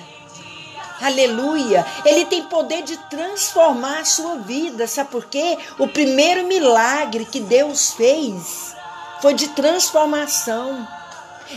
Aleluia! 1.00 1.86
Ele 2.04 2.26
tem 2.26 2.42
poder 2.42 2.82
de 2.82 2.96
transformar 3.08 4.00
a 4.00 4.04
sua 4.04 4.36
vida. 4.36 4.86
Sabe 4.86 5.10
por 5.10 5.24
quê? 5.26 5.56
O 5.78 5.88
primeiro 5.88 6.46
milagre 6.46 7.24
que 7.24 7.40
Deus 7.40 7.92
fez 7.92 8.76
foi 9.22 9.32
de 9.32 9.48
transformação. 9.48 10.86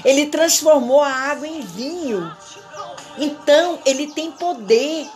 Ele 0.06 0.28
transformou 0.28 1.02
a 1.02 1.12
água 1.12 1.48
em 1.48 1.60
vinho. 1.60 2.36
Então, 3.18 3.80
ele 3.86 4.08
tem 4.08 4.32
poder 4.32 5.10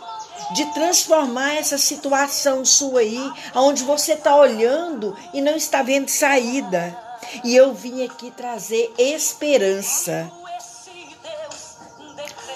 de 0.54 0.66
transformar 0.74 1.56
essa 1.56 1.78
situação 1.78 2.64
sua 2.64 3.00
aí, 3.00 3.32
onde 3.56 3.84
você 3.84 4.14
está 4.14 4.36
olhando 4.36 5.16
e 5.34 5.42
não 5.42 5.56
está 5.56 5.82
vendo 5.82 6.10
saída. 6.10 6.98
E 7.44 7.56
eu 7.56 7.74
vim 7.74 8.06
aqui 8.06 8.30
trazer 8.32 8.94
esperança 8.98 10.32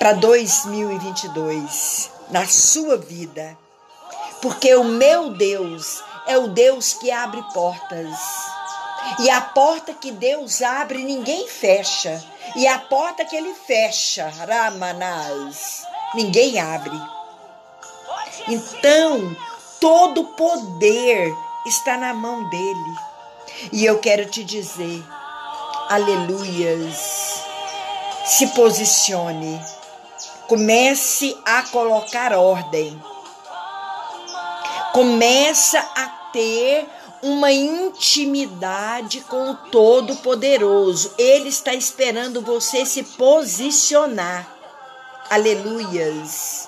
para 0.01 0.13
2022 0.13 2.09
na 2.31 2.47
sua 2.47 2.97
vida. 2.97 3.55
Porque 4.41 4.73
o 4.73 4.83
meu 4.83 5.29
Deus 5.29 6.03
é 6.25 6.35
o 6.39 6.47
Deus 6.47 6.95
que 6.95 7.11
abre 7.11 7.39
portas. 7.53 8.17
E 9.19 9.29
a 9.29 9.39
porta 9.41 9.93
que 9.93 10.11
Deus 10.11 10.63
abre, 10.63 11.03
ninguém 11.03 11.47
fecha. 11.47 12.19
E 12.55 12.65
a 12.65 12.79
porta 12.79 13.23
que 13.25 13.35
ele 13.35 13.53
fecha, 13.53 14.27
Ramanás, 14.27 15.83
ninguém 16.15 16.59
abre. 16.59 16.99
Então, 18.47 19.37
todo 19.79 20.23
poder 20.29 21.31
está 21.67 21.95
na 21.95 22.11
mão 22.11 22.49
dele. 22.49 22.95
E 23.71 23.85
eu 23.85 23.99
quero 23.99 24.25
te 24.25 24.43
dizer, 24.43 25.05
aleluias, 25.89 27.43
se 28.25 28.47
posicione 28.47 29.61
Comece 30.51 31.37
a 31.45 31.63
colocar 31.63 32.33
ordem. 32.33 33.01
Começa 34.91 35.79
a 35.79 36.07
ter 36.33 36.89
uma 37.23 37.53
intimidade 37.53 39.21
com 39.21 39.51
o 39.51 39.55
Todo-Poderoso. 39.55 41.13
Ele 41.17 41.47
está 41.47 41.73
esperando 41.73 42.41
você 42.41 42.85
se 42.85 43.01
posicionar. 43.01 44.45
Aleluias. 45.29 46.67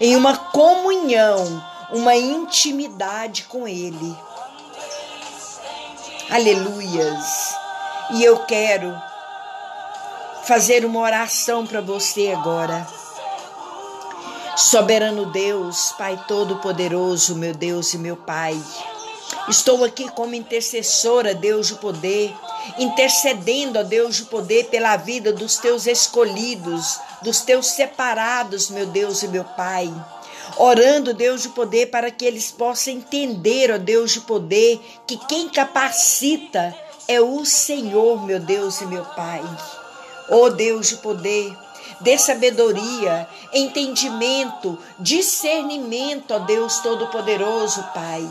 Em 0.00 0.16
uma 0.16 0.38
comunhão, 0.38 1.62
uma 1.92 2.16
intimidade 2.16 3.42
com 3.42 3.68
Ele. 3.68 4.16
Aleluias. 6.30 7.54
E 8.12 8.24
eu 8.24 8.38
quero 8.46 8.98
fazer 10.44 10.86
uma 10.86 11.00
oração 11.00 11.66
para 11.66 11.82
você 11.82 12.34
agora. 12.34 12.99
Soberano 14.60 15.24
Deus, 15.24 15.94
Pai 15.96 16.22
Todo-Poderoso, 16.28 17.34
meu 17.34 17.54
Deus 17.54 17.94
e 17.94 17.98
meu 17.98 18.14
Pai. 18.14 18.62
Estou 19.48 19.82
aqui 19.82 20.06
como 20.10 20.34
intercessora, 20.34 21.34
Deus 21.34 21.68
de 21.68 21.76
poder, 21.76 22.30
intercedendo 22.78 23.78
a 23.78 23.82
Deus 23.82 24.16
de 24.16 24.24
poder 24.24 24.66
pela 24.66 24.98
vida 24.98 25.32
dos 25.32 25.56
teus 25.56 25.86
escolhidos, 25.86 27.00
dos 27.22 27.40
teus 27.40 27.68
separados, 27.68 28.68
meu 28.68 28.84
Deus 28.84 29.22
e 29.22 29.28
meu 29.28 29.44
Pai. 29.44 29.90
Orando, 30.58 31.14
Deus 31.14 31.40
de 31.40 31.48
poder, 31.48 31.86
para 31.86 32.10
que 32.10 32.26
eles 32.26 32.50
possam 32.50 32.92
entender, 32.92 33.72
ó 33.72 33.78
Deus 33.78 34.12
de 34.12 34.20
poder, 34.20 34.78
que 35.06 35.16
quem 35.26 35.48
capacita 35.48 36.76
é 37.08 37.18
o 37.18 37.46
Senhor, 37.46 38.26
meu 38.26 38.38
Deus 38.38 38.82
e 38.82 38.86
meu 38.86 39.06
Pai. 39.06 39.42
Ó 40.28 40.50
Deus 40.50 40.90
de 40.90 40.96
poder, 40.98 41.56
dê 42.00 42.18
sabedoria, 42.18 43.28
entendimento, 43.52 44.78
discernimento, 44.98 46.32
ó 46.32 46.38
Deus 46.38 46.78
Todo-Poderoso, 46.78 47.82
Pai. 47.94 48.28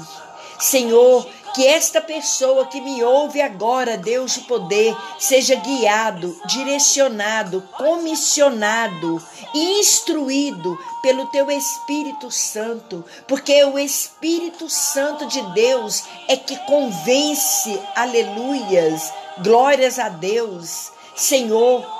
Senhor, 0.59 1.25
que 1.53 1.65
esta 1.65 2.01
pessoa 2.01 2.65
que 2.67 2.81
me 2.81 3.03
ouve 3.03 3.41
agora, 3.41 3.97
Deus 3.97 4.33
de 4.33 4.41
poder, 4.41 4.95
seja 5.17 5.55
guiado, 5.55 6.35
direcionado, 6.45 7.61
comissionado, 7.77 9.23
instruído 9.53 10.77
pelo 11.01 11.27
teu 11.27 11.49
Espírito 11.49 12.29
Santo, 12.29 13.05
porque 13.27 13.63
o 13.63 13.79
Espírito 13.79 14.69
Santo 14.69 15.25
de 15.27 15.41
Deus 15.53 16.03
é 16.27 16.35
que 16.35 16.57
convence, 16.65 17.79
aleluias, 17.95 19.11
glórias 19.39 19.97
a 19.97 20.09
Deus. 20.09 20.91
Senhor, 21.15 21.98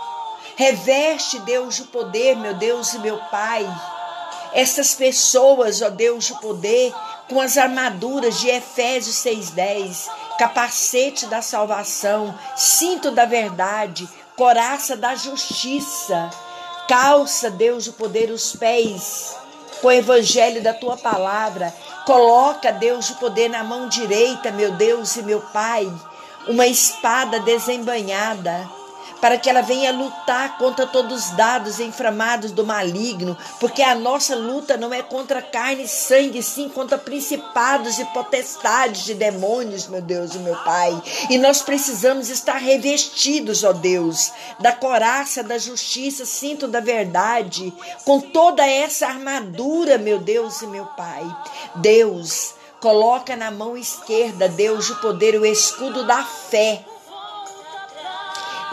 Reveste, 0.60 1.40
Deus, 1.40 1.78
de 1.78 1.84
poder, 1.86 2.36
meu 2.36 2.54
Deus 2.54 2.94
e 2.94 3.00
meu 3.00 3.18
Pai. 3.32 3.66
Essas 4.52 4.94
pessoas, 4.94 5.82
ó 5.82 5.90
Deus 5.90 6.26
de 6.26 6.38
poder, 6.42 6.94
com 7.30 7.40
as 7.40 7.58
armaduras 7.58 8.42
de 8.42 8.50
Efésios 8.50 9.16
6,10, 9.24 10.10
capacete 10.38 11.28
da 11.28 11.42
salvação, 11.42 12.38
cinto 12.58 13.10
da 13.10 13.24
verdade, 13.24 14.06
coraça 14.36 14.98
da 14.98 15.16
justiça, 15.16 16.30
calça, 16.90 17.50
Deus 17.50 17.86
de 17.86 17.94
poder, 17.94 18.30
os 18.30 18.54
pés 18.54 19.38
com 19.82 19.88
o 19.88 19.92
evangelho 19.94 20.62
da 20.62 20.74
tua 20.74 20.98
palavra. 20.98 21.74
Coloca, 22.06 22.70
Deus 22.74 23.08
de 23.08 23.14
poder, 23.14 23.48
na 23.48 23.64
mão 23.64 23.88
direita, 23.88 24.52
meu 24.52 24.74
Deus 24.74 25.16
e 25.16 25.24
meu 25.24 25.40
Pai, 25.40 25.90
uma 26.50 26.68
espada 26.68 27.40
desembanhada 27.40 28.78
para 29.22 29.38
que 29.38 29.50
ela 29.50 29.62
venha 29.62 29.92
lutar 29.92 30.58
contra 30.58 30.88
todos 30.88 31.26
os 31.26 31.32
dados 31.32 31.80
inflamados 31.80 32.52
do 32.52 32.66
maligno, 32.66 33.38
porque 33.60 33.82
a 33.82 33.96
nossa 33.96 34.36
luta 34.36 34.78
não 34.78 34.94
é 34.94 35.02
contra 35.02 35.42
carne 35.42 35.84
e 35.84 35.88
sangue, 35.88 36.42
sim 36.42 36.70
contra 36.70 36.98
principados 36.98 38.00
e 38.00 38.06
potestades 38.06 39.04
de 39.04 39.14
demônios, 39.14 39.88
meu 39.88 40.02
Deus 40.02 40.36
e 40.36 40.40
meu 40.40 40.56
Pai. 40.64 41.02
E 41.30 41.38
nós 41.38 41.62
precisamos 41.62 42.30
estar 42.30 42.58
revestidos, 42.58 43.64
ó 43.64 43.74
Deus, 43.74 44.32
da 44.60 44.72
coraça 44.72 45.44
da 45.44 45.58
justiça, 45.58 46.26
cinto 46.26 46.68
da 46.68 46.80
verdade, 46.80 47.74
com 48.06 48.20
toda 48.20 48.66
essa 48.66 49.08
armadura, 49.08 49.98
meu 49.98 50.20
Deus 50.20 50.62
e 50.62 50.68
meu 50.68 50.86
Pai. 50.86 51.26
Deus, 51.76 52.54
coloca 52.80 53.36
na 53.36 53.52
mão 53.52 53.78
esquerda, 53.78 54.48
Deus 54.48 54.88
de 54.88 54.96
poder, 54.96 55.40
o 55.40 55.46
escudo 55.46 56.06
da 56.06 56.24
fé 56.24 56.84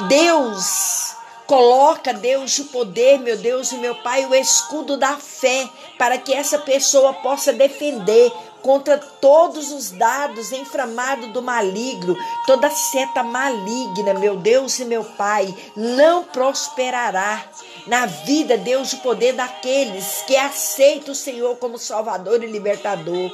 Deus 0.09 1.17
Coloca, 1.47 2.13
Deus, 2.13 2.51
de 2.51 2.65
poder, 2.65 3.21
meu 3.21 3.37
Deus 3.37 3.71
e 3.71 3.77
meu 3.77 3.95
Pai, 3.95 4.27
o 4.27 4.35
escudo 4.35 4.97
da 4.97 5.17
fé, 5.17 5.69
para 5.97 6.19
que 6.19 6.35
essa 6.35 6.59
pessoa 6.59 7.13
possa 7.13 7.53
defender 7.53 8.33
contra 8.63 8.99
todos 8.99 9.71
os 9.71 9.93
dados 9.93 10.51
inflamados 10.51 11.29
do 11.33 11.41
maligno, 11.41 12.17
toda 12.49 12.69
seta 12.69 13.23
maligna, 13.23 14.15
meu 14.15 14.37
Deus 14.37 14.77
e 14.81 14.85
meu 14.85 15.05
Pai, 15.05 15.55
não 15.77 16.25
prosperará 16.25 17.45
na 17.87 18.07
vida, 18.07 18.59
Deus, 18.59 18.91
de 18.91 18.97
poder 18.97 19.35
daqueles 19.35 20.25
que 20.27 20.37
aceitam 20.37 21.13
o 21.13 21.17
Senhor 21.17 21.57
como 21.59 21.79
Salvador 21.79 22.43
e 22.43 22.47
Libertador. 22.49 23.31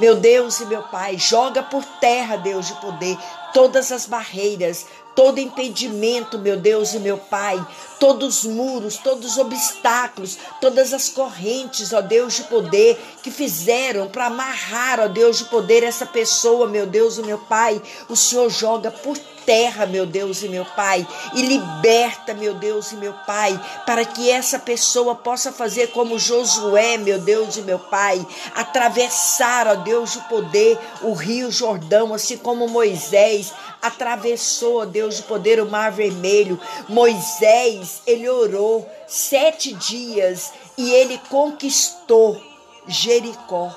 Meu 0.00 0.16
Deus 0.16 0.60
e 0.60 0.64
meu 0.64 0.82
Pai, 0.84 1.18
joga 1.18 1.62
por 1.62 1.84
terra, 2.00 2.36
Deus 2.38 2.68
de 2.68 2.74
poder, 2.80 3.18
todas 3.52 3.92
as 3.92 4.06
barreiras, 4.06 4.86
todo 5.14 5.38
impedimento, 5.38 6.38
meu 6.38 6.56
Deus 6.56 6.94
e 6.94 6.98
meu 6.98 7.18
Pai, 7.18 7.64
todos 8.02 8.38
os 8.38 8.52
muros, 8.52 8.96
todos 8.96 9.30
os 9.30 9.38
obstáculos, 9.38 10.36
todas 10.60 10.92
as 10.92 11.08
correntes, 11.08 11.92
ó 11.92 12.00
Deus 12.00 12.34
de 12.34 12.42
poder, 12.42 13.00
que 13.22 13.30
fizeram 13.30 14.08
para 14.08 14.26
amarrar, 14.26 14.98
ó 14.98 15.06
Deus 15.06 15.38
de 15.38 15.44
poder, 15.44 15.84
essa 15.84 16.04
pessoa, 16.04 16.66
meu 16.66 16.84
Deus 16.84 17.18
e 17.18 17.22
meu 17.22 17.38
Pai, 17.38 17.80
o 18.08 18.16
Senhor 18.16 18.50
joga 18.50 18.90
por 18.90 19.16
terra, 19.46 19.86
meu 19.86 20.04
Deus 20.04 20.42
e 20.42 20.48
meu 20.48 20.64
Pai, 20.64 21.06
e 21.32 21.42
liberta, 21.42 22.34
meu 22.34 22.54
Deus 22.54 22.90
e 22.90 22.96
meu 22.96 23.12
Pai, 23.24 23.58
para 23.86 24.04
que 24.04 24.28
essa 24.28 24.58
pessoa 24.58 25.14
possa 25.14 25.52
fazer 25.52 25.92
como 25.92 26.18
Josué, 26.18 26.96
meu 26.96 27.20
Deus 27.20 27.56
e 27.56 27.62
meu 27.62 27.78
Pai, 27.78 28.26
atravessar, 28.52 29.68
ó 29.68 29.76
Deus 29.76 30.14
de 30.14 30.20
poder, 30.22 30.76
o 31.02 31.12
rio 31.12 31.52
Jordão, 31.52 32.12
assim 32.12 32.36
como 32.36 32.66
Moisés 32.66 33.52
atravessou, 33.82 34.82
ó 34.82 34.84
Deus 34.84 35.16
de 35.16 35.22
poder, 35.24 35.60
o 35.60 35.68
mar 35.68 35.90
vermelho. 35.90 36.58
Moisés, 36.88 37.91
ele 38.06 38.28
orou 38.28 38.88
sete 39.06 39.72
dias 39.74 40.52
e 40.76 40.92
ele 40.92 41.18
conquistou 41.28 42.40
Jericó. 42.86 43.74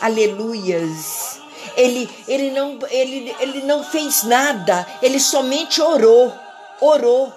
Aleluias. 0.00 1.40
Ele, 1.76 2.08
ele, 2.26 2.50
não, 2.50 2.78
ele, 2.90 3.34
ele 3.40 3.62
não 3.62 3.84
fez 3.84 4.22
nada, 4.22 4.86
ele 5.02 5.20
somente 5.20 5.80
orou, 5.80 6.32
orou. 6.80 7.32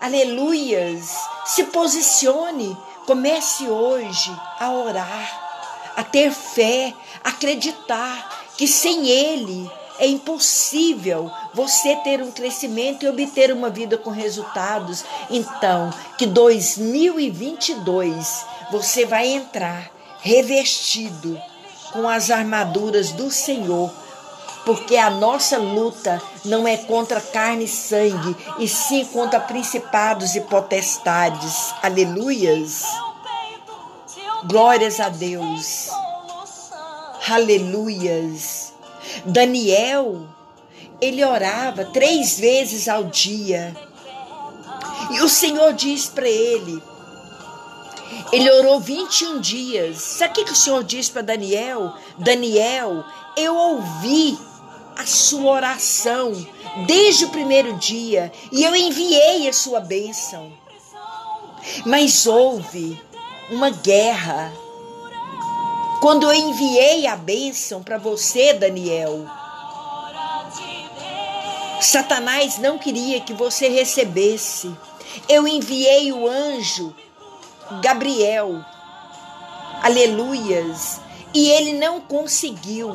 Aleluias. 0.00 1.14
Se 1.46 1.64
posicione, 1.64 2.76
comece 3.06 3.66
hoje 3.68 4.30
a 4.60 4.70
orar, 4.70 5.92
a 5.96 6.04
ter 6.04 6.30
fé, 6.30 6.92
a 7.24 7.30
acreditar 7.30 8.44
que 8.56 8.68
sem 8.68 9.08
Ele 9.08 9.70
é 9.98 10.06
impossível 10.06 11.30
você 11.54 11.96
ter 11.96 12.22
um 12.22 12.30
crescimento 12.30 13.04
e 13.04 13.08
obter 13.08 13.52
uma 13.52 13.68
vida 13.70 13.98
com 13.98 14.10
resultados. 14.10 15.04
Então, 15.30 15.90
que 16.18 16.26
2022 16.26 18.44
você 18.70 19.06
vai 19.06 19.28
entrar 19.28 19.90
revestido 20.20 21.40
com 21.92 22.08
as 22.08 22.30
armaduras 22.30 23.12
do 23.12 23.30
Senhor, 23.30 23.90
porque 24.64 24.96
a 24.96 25.08
nossa 25.08 25.56
luta 25.56 26.20
não 26.44 26.66
é 26.66 26.76
contra 26.76 27.20
carne 27.20 27.64
e 27.64 27.68
sangue, 27.68 28.36
e 28.58 28.66
sim 28.66 29.04
contra 29.04 29.38
principados 29.38 30.34
e 30.34 30.40
potestades. 30.40 31.72
Aleluias. 31.82 32.82
Glórias 34.44 35.00
a 35.00 35.08
Deus. 35.08 35.88
Aleluias. 37.28 38.65
Daniel, 39.24 40.26
ele 41.00 41.24
orava 41.24 41.84
três 41.86 42.38
vezes 42.38 42.88
ao 42.88 43.04
dia. 43.04 43.74
E 45.12 45.20
o 45.20 45.28
Senhor 45.28 45.72
diz 45.72 46.06
para 46.06 46.28
ele: 46.28 46.82
ele 48.32 48.50
orou 48.50 48.80
21 48.80 49.40
dias. 49.40 49.98
Sabe 49.98 50.32
o 50.32 50.34
que, 50.34 50.44
que 50.44 50.52
o 50.52 50.56
Senhor 50.56 50.82
diz 50.82 51.08
para 51.08 51.22
Daniel? 51.22 51.92
Daniel, 52.18 53.04
eu 53.36 53.54
ouvi 53.54 54.38
a 54.96 55.06
sua 55.06 55.52
oração 55.52 56.32
desde 56.86 57.26
o 57.26 57.30
primeiro 57.30 57.74
dia 57.74 58.32
e 58.50 58.64
eu 58.64 58.74
enviei 58.74 59.48
a 59.48 59.52
sua 59.52 59.80
bênção. 59.80 60.52
Mas 61.84 62.26
houve 62.26 63.00
uma 63.50 63.70
guerra. 63.70 64.52
Quando 66.06 66.32
eu 66.32 66.34
enviei 66.34 67.04
a 67.08 67.16
bênção 67.16 67.82
para 67.82 67.98
você, 67.98 68.54
Daniel, 68.54 69.26
Satanás 71.80 72.58
não 72.58 72.78
queria 72.78 73.20
que 73.20 73.34
você 73.34 73.68
recebesse. 73.68 74.70
Eu 75.28 75.48
enviei 75.48 76.12
o 76.12 76.28
anjo 76.28 76.94
Gabriel. 77.82 78.64
Aleluias. 79.82 81.00
E 81.34 81.50
ele 81.50 81.72
não 81.72 82.00
conseguiu. 82.00 82.92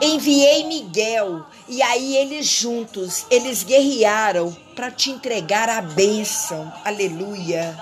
Enviei 0.00 0.62
Miguel 0.62 1.44
e 1.66 1.82
aí 1.82 2.16
eles 2.16 2.46
juntos, 2.46 3.26
eles 3.32 3.64
guerrearam 3.64 4.56
para 4.76 4.92
te 4.92 5.10
entregar 5.10 5.68
a 5.68 5.80
bênção. 5.80 6.72
Aleluia. 6.84 7.76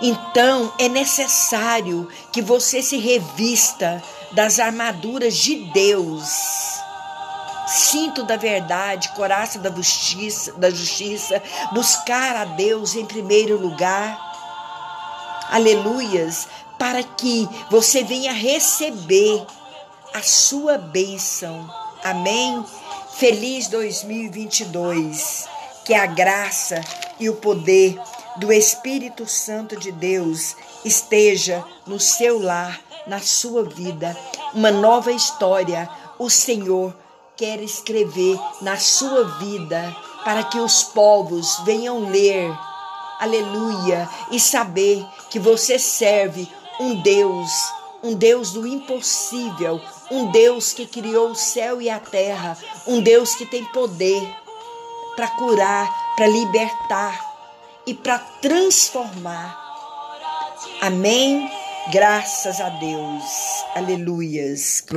Então 0.00 0.72
é 0.78 0.88
necessário 0.88 2.08
que 2.32 2.42
você 2.42 2.82
se 2.82 2.96
revista 2.98 4.02
das 4.32 4.58
armaduras 4.58 5.36
de 5.36 5.56
Deus. 5.72 6.28
Cinto 7.66 8.24
da 8.24 8.36
verdade, 8.36 9.08
coraça 9.10 9.58
da 9.58 9.70
justiça, 9.70 10.52
da 10.52 10.68
justiça, 10.68 11.42
buscar 11.72 12.36
a 12.36 12.44
Deus 12.44 12.94
em 12.94 13.06
primeiro 13.06 13.56
lugar 13.56 14.34
aleluias, 15.50 16.48
para 16.78 17.02
que 17.02 17.48
você 17.70 18.02
venha 18.02 18.32
receber 18.32 19.46
a 20.12 20.22
sua 20.22 20.76
bênção. 20.76 21.68
Amém? 22.02 22.64
Feliz 23.16 23.68
2022. 23.68 25.46
Que 25.84 25.94
a 25.94 26.06
graça 26.06 26.80
e 27.20 27.28
o 27.28 27.36
poder 27.36 28.00
do 28.36 28.52
Espírito 28.52 29.26
Santo 29.26 29.76
de 29.76 29.92
Deus 29.92 30.56
esteja 30.84 31.64
no 31.86 32.00
seu 32.00 32.40
lar, 32.42 32.80
na 33.06 33.20
sua 33.20 33.64
vida. 33.64 34.16
Uma 34.52 34.70
nova 34.70 35.12
história 35.12 35.88
o 36.18 36.28
Senhor 36.30 36.94
quer 37.36 37.60
escrever 37.60 38.38
na 38.60 38.76
sua 38.76 39.24
vida 39.38 39.96
para 40.24 40.44
que 40.44 40.58
os 40.58 40.82
povos 40.82 41.58
venham 41.64 42.10
ler 42.10 42.52
aleluia, 43.18 44.08
e 44.30 44.38
saber 44.38 45.04
que 45.30 45.38
você 45.38 45.78
serve 45.78 46.48
um 46.80 47.00
Deus, 47.00 47.50
um 48.02 48.14
Deus 48.14 48.52
do 48.52 48.66
impossível, 48.66 49.80
um 50.10 50.30
Deus 50.30 50.72
que 50.72 50.86
criou 50.86 51.30
o 51.30 51.34
céu 51.34 51.80
e 51.80 51.88
a 51.88 51.98
terra, 51.98 52.56
um 52.86 53.00
Deus 53.00 53.34
que 53.34 53.46
tem 53.46 53.64
poder 53.66 54.22
para 55.16 55.28
curar, 55.28 55.88
para 56.16 56.26
libertar 56.26 57.23
e 57.86 57.94
para 57.94 58.18
transformar. 58.18 59.58
Amém? 60.80 61.50
Graças 61.92 62.60
a 62.60 62.68
Deus. 62.70 63.24
Aleluias. 63.74 64.80